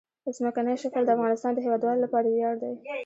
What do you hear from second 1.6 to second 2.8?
هیوادوالو لپاره ویاړ دی.